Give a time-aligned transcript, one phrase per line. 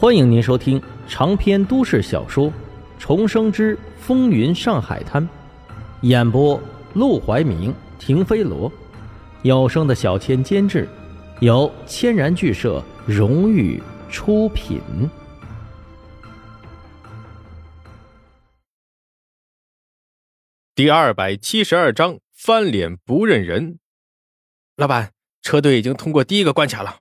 [0.00, 2.46] 欢迎您收听长篇都市小说
[2.98, 5.22] 《重生之风云上海滩》，
[6.00, 6.58] 演播：
[6.94, 8.72] 陆怀明、停飞罗，
[9.42, 10.88] 有声的小千监制，
[11.40, 13.78] 由千然剧社荣誉
[14.08, 14.80] 出品。
[20.74, 23.78] 第二百七十二章翻脸不认人。
[24.76, 25.12] 老板，
[25.42, 27.00] 车队已经通过第一个关卡了。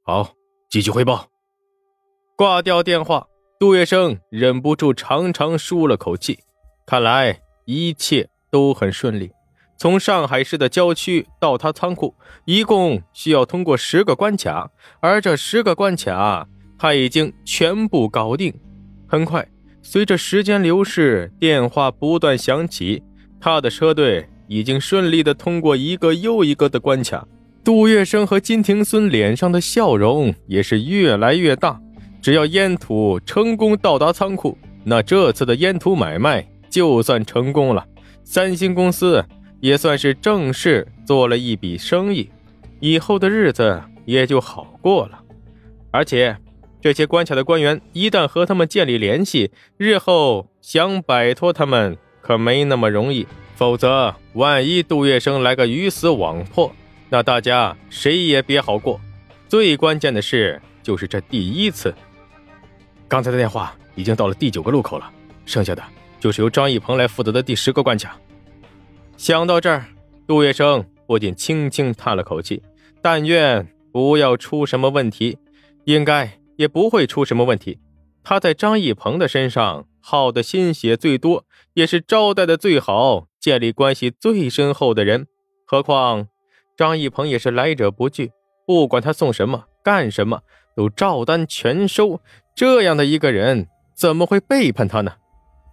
[0.00, 0.32] 好，
[0.70, 1.29] 继续汇报。
[2.40, 3.26] 挂掉电话，
[3.58, 6.38] 杜月笙忍不住长长舒了口气。
[6.86, 9.30] 看来一切都很顺利。
[9.76, 12.14] 从上海市的郊区到他仓库，
[12.46, 14.70] 一共需要通过十个关卡，
[15.00, 16.48] 而这十个关卡
[16.78, 18.58] 他已经全部搞定。
[19.06, 19.46] 很快，
[19.82, 23.02] 随着时间流逝，电话不断响起，
[23.38, 27.28] 他的车队已经顺利的通过一个又一个的关卡。
[27.62, 31.78] 杜月笙和金庭孙脸上的笑容也是越来越大。
[32.20, 37.86] 只要烟土成功到达仓库，那这次的烟土买卖就算成功了。
[38.24, 39.24] 三星公司
[39.60, 42.30] 也算是正式做了一笔生意，
[42.78, 45.18] 以后的日子也就好过了。
[45.90, 46.36] 而且，
[46.80, 53.26] 这些关卡的官员一旦和他们建立联系，日后想摆脱他们可没那么容易。
[53.56, 56.72] 否则，万一杜月笙来个鱼死网破，
[57.08, 59.00] 那大家谁也别好过。
[59.48, 61.94] 最关键的是，就是这第一次。
[63.10, 65.10] 刚才的电话已经到了第九个路口了，
[65.44, 65.82] 剩下的
[66.20, 68.16] 就是由张一鹏来负责的第十个关卡。
[69.16, 69.84] 想到这儿，
[70.28, 72.62] 杜月笙不禁轻轻叹了口气，
[73.02, 75.36] 但愿不要出什么问题，
[75.86, 77.80] 应该也不会出什么问题。
[78.22, 81.44] 他在张一鹏的身上耗的心血最多，
[81.74, 85.26] 也是招待的最好、建立关系最深厚的人。
[85.66, 86.28] 何况
[86.76, 88.30] 张一鹏也是来者不拒，
[88.64, 90.42] 不管他送什么、干什么，
[90.76, 92.20] 都照单全收。
[92.54, 95.12] 这样的一个人怎么会背叛他呢？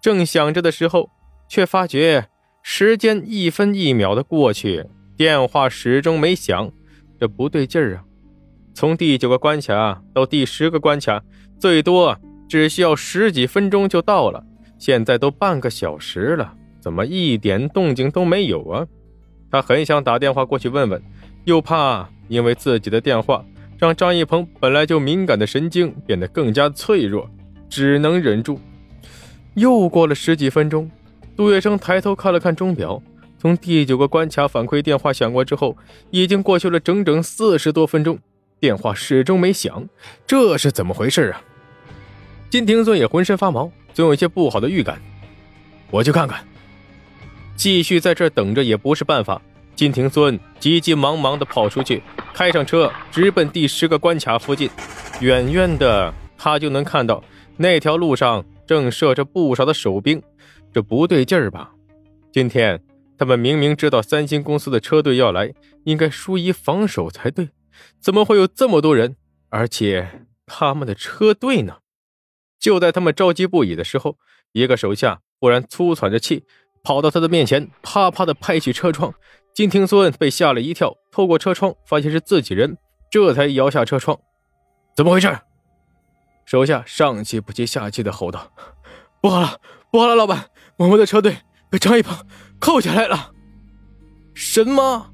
[0.00, 1.10] 正想着的时候，
[1.48, 2.26] 却发觉
[2.62, 4.84] 时间一分一秒的过去，
[5.16, 6.72] 电话始终没响，
[7.20, 8.04] 这不对劲儿啊！
[8.74, 11.22] 从第九个关卡到第十个关卡，
[11.58, 14.44] 最多只需要十几分钟就到了，
[14.78, 18.86] 现在都半个小时了，怎么一点动静都没有啊？
[19.50, 21.00] 他很想打电话过去问问，
[21.44, 23.44] 又怕因为自己的电话。
[23.82, 27.28] 让张一鹏本来就敏感的神经变得更加脆弱，
[27.68, 28.60] 只能忍住。
[29.54, 30.88] 又过了十几分钟，
[31.36, 33.02] 杜月笙抬头看了看钟表，
[33.40, 35.76] 从第九个关卡反馈电话响过之后，
[36.12, 38.16] 已经过去了整整四十多分钟，
[38.60, 39.88] 电话始终没响，
[40.28, 41.42] 这是怎么回事啊？
[42.50, 45.02] 金庭孙也浑身发毛，总有些不好的预感。
[45.90, 46.38] 我去看看。
[47.56, 49.42] 继续在这等着也不是办法。
[49.74, 52.00] 金庭孙急急忙忙地跑出去，
[52.34, 54.70] 开上车，直奔第十个关卡附近。
[55.20, 57.22] 远远的，他就能看到
[57.56, 60.22] 那条路上正设着不少的守兵。
[60.72, 61.72] 这不对劲儿吧？
[62.32, 62.82] 今天
[63.18, 65.52] 他们明明知道三星公司的车队要来，
[65.84, 67.50] 应该疏于防守才对，
[68.00, 69.16] 怎么会有这么多人？
[69.50, 71.76] 而且他们的车队呢？
[72.58, 74.16] 就在他们着急不已的时候，
[74.52, 76.44] 一个手下忽然粗喘着气，
[76.82, 79.12] 跑到他的面前，啪啪地拍起车窗。
[79.54, 82.78] 金庭孙被吓了一跳，透过车窗发现是自己人，
[83.10, 84.18] 这才摇下车窗。
[84.96, 85.28] 怎么回事？
[86.46, 88.50] 手下上气不接下气的吼道
[89.20, 89.58] ：“不好了，
[89.90, 90.46] 不好了，老板，
[90.78, 91.36] 我们的车队
[91.70, 92.16] 被张一鹏
[92.58, 93.32] 扣下来了！”
[94.34, 95.10] 什么？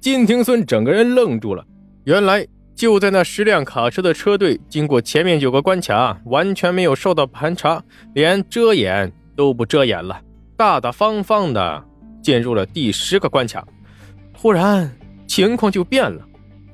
[0.00, 1.64] 金庭孙整个人愣住了。
[2.04, 7.82] 原来就在那十辆卡车的车队经过前面九个关卡，完全没有受到盘查，
[8.14, 10.20] 连遮掩都不遮掩了，
[10.56, 11.84] 大大方方的
[12.22, 13.66] 进入了第十个关卡。
[14.36, 14.90] 忽然，
[15.26, 16.22] 情况就变了。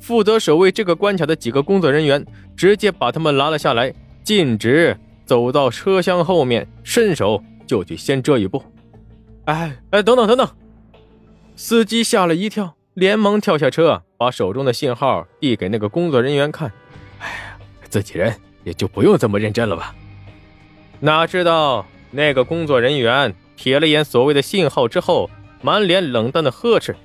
[0.01, 8.63] 负责守卫这个关卡的几个工作人员直接把他们拉了下来，径直走到车厢后面，伸手就去先遮一步。
[9.45, 10.49] 哎哎，等等等等！
[11.55, 16.73] 司机吓了一跳，连忙跳下车，把手中的信号递给那个工作人员看。
[17.21, 17.59] 哎呀，
[17.89, 18.35] 自己人
[18.65, 19.95] 也就不用这么认真了吧？
[20.99, 25.31] 哪知道那个工作人员瞥了眼所谓的信号之后，
[25.63, 26.97] 满脸冷淡的呵斥。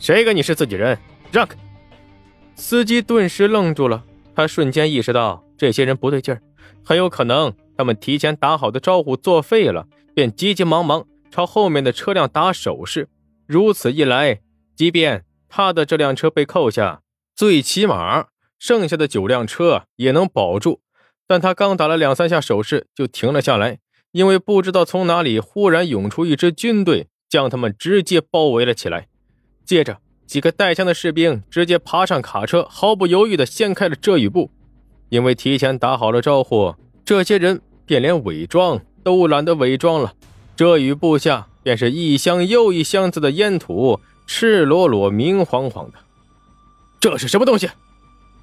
[0.00, 0.98] 谁跟你是自己人？
[1.30, 1.58] 让开！
[2.54, 4.02] 司机顿时愣住了，
[4.34, 6.40] 他瞬间意识到这些人不对劲儿，
[6.82, 13.10] 很有可能他们提前打好的招呼作废了，便急急忙忙朝后面的车辆打手势。
[13.46, 14.40] 如此一来，
[14.74, 17.02] 即便他的这辆车被扣下，
[17.36, 20.80] 最起码剩下的九辆车也能保住。
[21.26, 23.78] 但他刚打了两三下手势，就停了下来，
[24.12, 29.08] 因为不知道从哪里忽然涌出一支军队，将他们直接包围了起来。
[29.70, 29.96] 接着，
[30.26, 34.50] 几个带枪的士兵直接爬上卡车，毫不犹豫地掀开了遮雨布。
[35.10, 36.74] 因为提前打好了招呼，
[37.04, 40.12] 这些人便连伪装都懒得伪装了。
[40.56, 45.98] 遮雨布下便是一箱又一箱子的烟土，赤裸裸、明晃晃的。
[46.98, 47.70] 这是什么东西？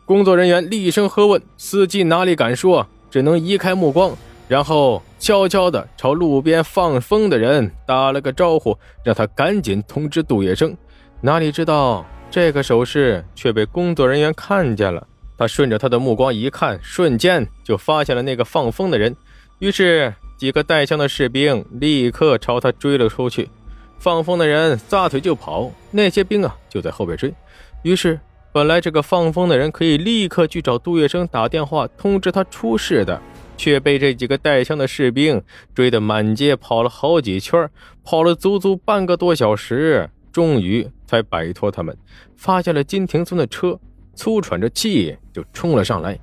[0.06, 1.42] 工作人员厉声喝问。
[1.58, 4.16] 司机哪里敢说，只能移开目光，
[4.48, 10.74] 然后悄悄地朝路边放风的人打了个招呼，让他赶紧通知杜月笙。
[11.22, 15.08] 哪里知道，这个手势却被工作人员看见了。
[15.36, 19.16] 他顺着他的目光一看，瞬间就发现了那个放风的人。
[19.60, 23.50] 于是，几个带枪的士兵立刻朝他追了出去。
[23.98, 27.34] 放风的人撒腿就跑，那些兵啊就在后边追。
[27.82, 28.20] 于是，
[28.52, 33.20] 本来这个放风的人可以立刻去找杜月笙打电话通知他出事的，
[33.58, 35.42] 却被这几个带枪的士兵
[35.74, 37.68] 追得满街跑了好几圈，
[38.04, 41.98] 跑了足足半个多小时，终于才摆脱他们，
[42.36, 43.80] 发现了金庭松的车。
[44.14, 46.16] 粗喘着气就冲了上来。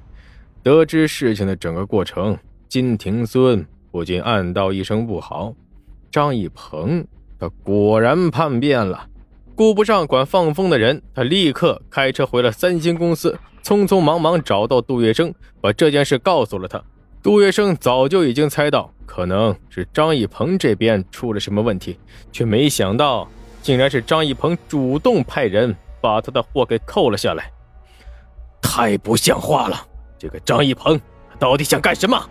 [0.63, 2.39] 得知事情的整个过程，
[2.69, 5.53] 金庭孙不禁暗道一声不好。
[6.13, 7.05] 张一鹏，
[7.41, 9.09] 他果然叛变了。
[9.57, 16.81] 顾不上管放风的人，他立刻开车回了三星公司，匆匆忙忙找到杜月笙，把这件事告诉了他。
[17.21, 21.99] 杜月笙早就已经猜到，可能是张一鹏这边出了什么问题，
[22.31, 23.29] 却没想到，
[23.65, 27.51] 竟然是张一鹏主动派人把他的货给扣了下来。
[28.61, 29.89] 太不像话了！
[30.19, 31.01] 这个张一鹏
[31.39, 32.29] 到底想干什么？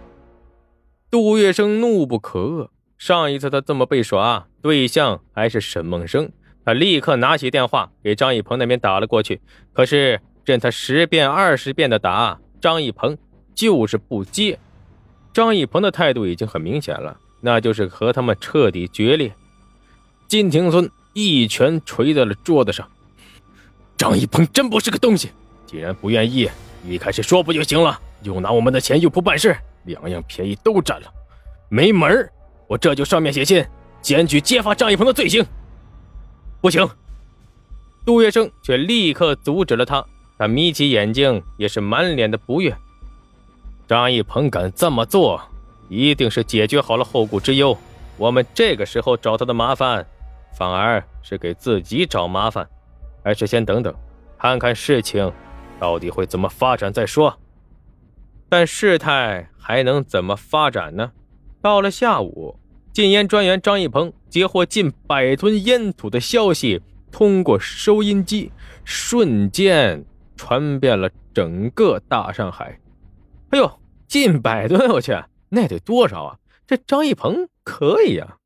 [1.09, 2.69] 杜月笙怒不可遏。
[3.00, 6.31] 上一次他这么被耍，对象还是沈梦生。
[6.63, 9.41] 他立刻拿起电话给张一鹏那边打了过去。
[9.74, 13.18] 可是任他十遍二十遍的打，张一鹏
[13.56, 14.59] 就是不接。
[15.33, 19.33] 张一鹏的态度已经很明显了，那就是和他们彻底决裂。
[20.27, 22.88] 金庭村一拳捶在了桌子上。
[23.95, 25.31] 张一鹏真不是个东西！
[25.65, 26.50] 既然不愿意，
[26.86, 28.00] 一开始说不就行了？
[28.24, 29.56] 又拿我们的钱又不办事，
[29.86, 31.07] 两样便宜都占了，
[31.69, 32.31] 没门儿！
[32.68, 33.65] 我这就上面写信，
[34.01, 35.45] 检举揭发张一鹏的罪行。
[36.62, 36.88] 不行！
[38.06, 40.06] 杜月笙却立刻阻止了他，
[40.38, 42.75] 他眯起眼睛，也是满脸的不悦。
[43.88, 45.42] 张一鹏敢这么做，
[45.89, 47.77] 一定是解决好了后顾之忧。
[48.18, 50.06] 我们这个时候找他的麻烦，
[50.53, 52.67] 反而是给自己找麻烦。
[53.23, 53.94] 还是先等等，
[54.38, 55.31] 看看事情。
[55.79, 57.38] 到底会怎么发展再说，
[58.47, 61.11] 但事态还能怎么发展呢？
[61.61, 62.57] 到了下午，
[62.94, 68.50] 禁烟专员张一鹏截获近百吨烟土的消息，通过收音机
[68.85, 70.05] 瞬间
[70.38, 72.79] 传遍了整个大上海。
[73.50, 74.89] 哎呦，近百吨！
[74.91, 75.11] 我去，
[75.50, 76.38] 那得多少啊？
[76.65, 78.38] 这张一鹏可以呀。